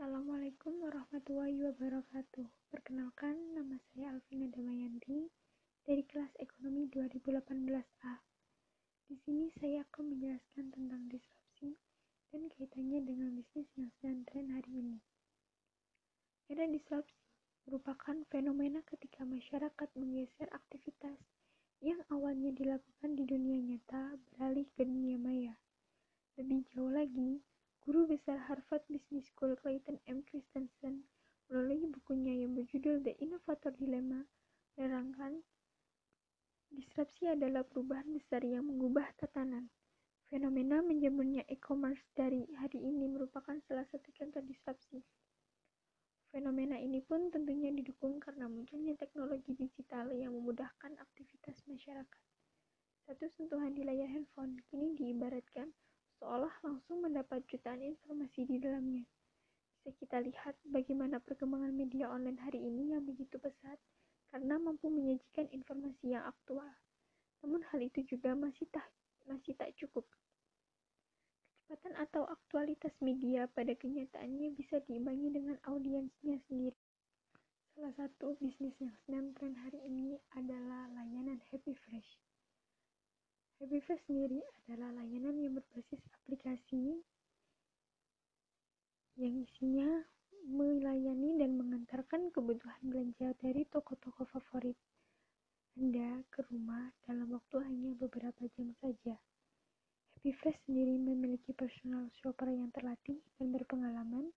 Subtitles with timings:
[0.00, 2.72] Assalamualaikum warahmatullahi wabarakatuh.
[2.72, 5.28] Perkenalkan, nama saya Alvina Damayanti
[5.84, 8.14] dari kelas Ekonomi 2018A.
[9.12, 11.76] Di sini saya akan menjelaskan tentang disrupsi
[12.32, 15.04] dan kaitannya dengan bisnis yang sedang tren hari ini.
[16.48, 17.20] Era disrupsi
[17.68, 21.20] merupakan fenomena ketika masyarakat menggeser aktivitas
[21.84, 25.60] yang awalnya dilakukan di dunia nyata beralih ke dunia maya.
[26.40, 27.44] Lebih jauh lagi,
[27.80, 30.20] Guru besar Harvard Business School Clayton M.
[30.28, 31.08] Christensen
[31.48, 34.20] melalui bukunya yang berjudul The Innovator Dilemma
[34.76, 35.40] menerangkan
[36.68, 39.72] disrupsi adalah perubahan besar yang mengubah tatanan.
[40.28, 45.00] Fenomena menjamurnya e-commerce dari hari ini merupakan salah satu contoh disrupsi.
[46.28, 52.22] Fenomena ini pun tentunya didukung karena munculnya teknologi digital yang memudahkan aktivitas masyarakat.
[53.08, 55.72] Satu sentuhan di layar handphone kini diibaratkan
[56.20, 59.02] seolah langsung mendapat jutaan informasi di dalamnya.
[59.80, 63.80] Bisa kita lihat bagaimana perkembangan media online hari ini yang begitu pesat
[64.28, 66.68] karena mampu menyajikan informasi yang aktual.
[67.40, 68.84] Namun hal itu juga masih tak
[69.24, 70.04] masih tak cukup.
[71.70, 76.76] Kecepatan atau aktualitas media pada kenyataannya bisa diimbangi dengan audiensnya sendiri.
[77.72, 82.10] Salah satu bisnis yang sedang tren hari ini adalah layanan Happy Fresh.
[83.70, 87.06] Fresh sendiri adalah layanan yang berbasis aplikasi
[89.14, 89.86] yang isinya
[90.42, 94.74] melayani dan mengantarkan kebutuhan belanja dari toko-toko favorit
[95.78, 99.14] Anda ke rumah dalam waktu hanya beberapa jam saja.
[100.18, 100.34] Happy
[100.66, 104.34] sendiri memiliki personal shopper yang terlatih dan berpengalaman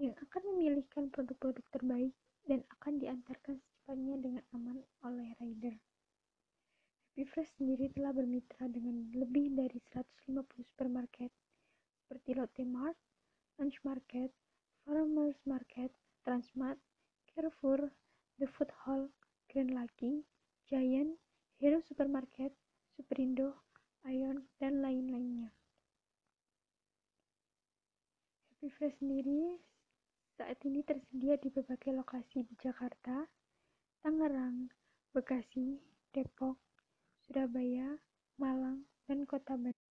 [0.00, 2.16] yang akan memilihkan produk-produk terbaik
[2.48, 5.11] dan akan diantarkan secepatnya dengan aman oleh.
[7.12, 11.28] Fresh sendiri telah bermitra dengan lebih dari 150 supermarket
[12.00, 12.96] seperti Lotte Mart,
[13.60, 14.32] Lunch Market,
[14.84, 15.92] Farmers Market,
[16.24, 16.80] Transmart,
[17.32, 17.92] Carrefour,
[18.40, 19.12] The Food Hall,
[19.52, 20.24] Grand Lucky,
[20.68, 21.16] Giant,
[21.60, 22.56] Hero Supermarket,
[22.96, 23.60] Superindo,
[24.08, 25.52] Ion, dan lain-lainnya.
[28.56, 29.60] Happy sendiri
[30.40, 33.28] saat ini tersedia di berbagai lokasi di Jakarta,
[34.00, 34.72] Tangerang,
[35.12, 35.76] Bekasi,
[36.10, 36.71] Depok,
[37.26, 37.96] Surabaya,
[38.36, 39.88] Malang, dan Kota Bandung.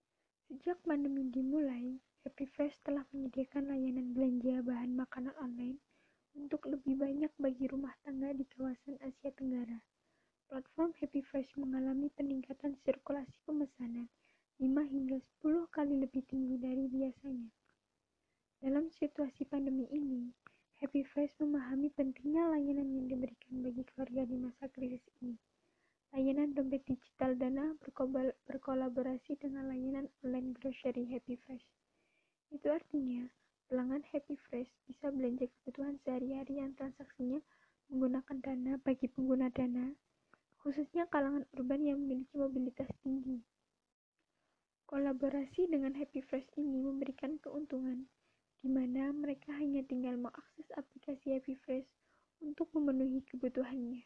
[0.52, 1.96] Sejak pandemi dimulai,
[2.28, 5.80] Happy Fresh telah menyediakan layanan belanja bahan makanan online
[6.36, 9.80] untuk lebih banyak bagi rumah tangga di kawasan Asia Tenggara.
[10.52, 14.12] Platform Happy Fresh mengalami peningkatan sirkulasi pemesanan
[14.60, 17.50] 5 hingga 10 kali lebih tinggi dari biasanya.
[18.60, 20.30] Dalam situasi pandemi ini,
[20.84, 25.40] Happy Fresh memahami pentingnya layanan yang diberikan bagi keluarga di masa krisis ini.
[26.12, 27.72] Layanan dompet digital Dana
[28.44, 31.64] berkolaborasi dengan layanan online grocery Happy Fresh.
[32.52, 33.32] Itu artinya,
[33.72, 37.40] pelanggan Happy Fresh bisa belanja kebutuhan sehari-hari yang transaksinya
[37.88, 39.96] menggunakan dana bagi pengguna dana,
[40.60, 43.40] khususnya kalangan urban yang memiliki mobilitas tinggi.
[44.92, 48.04] Kolaborasi dengan Happy Fresh ini memberikan keuntungan,
[48.60, 51.88] di mana mereka hanya tinggal mengakses aplikasi Happy Fresh
[52.44, 54.04] untuk memenuhi kebutuhannya.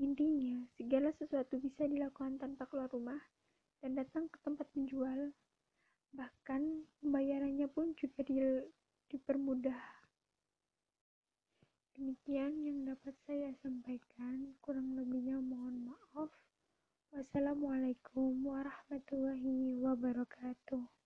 [0.00, 3.20] Intinya, segala sesuatu bisa dilakukan tanpa keluar rumah
[3.84, 5.34] dan datang ke tempat penjual
[6.12, 8.36] bahkan pembayarannya pun juga di,
[9.08, 9.80] dipermudah.
[11.96, 14.56] Demikian yang dapat saya sampaikan.
[14.64, 16.28] Kurang lebihnya mohon maaf.
[17.12, 21.01] Wassalamualaikum warahmatullahi wabarakatuh